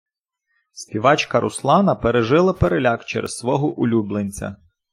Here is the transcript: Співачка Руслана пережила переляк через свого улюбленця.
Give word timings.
Співачка 0.71 1.39
Руслана 1.39 1.95
пережила 1.95 2.53
переляк 2.53 3.05
через 3.05 3.37
свого 3.37 3.67
улюбленця. 3.67 4.55